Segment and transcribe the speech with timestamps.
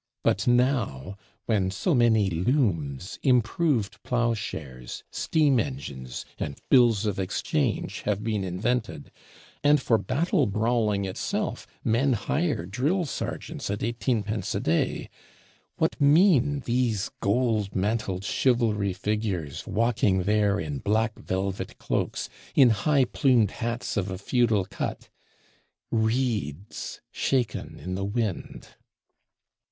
[0.23, 1.15] But now,
[1.45, 8.43] when so many Looms, improved Plow shares, Steam Engines, and Bills of Exchange have been
[8.43, 9.11] invented;
[9.63, 15.07] and for battle brawling itself, men hire Drill Sergeants at eighteen pence a day,
[15.77, 23.05] what mean these gold mantled Chivalry Figures, walking there in "black velvet cloaks," in high
[23.05, 25.09] plumed "hats of a feudal cut"?
[25.91, 28.69] Reeds shaken in the wind!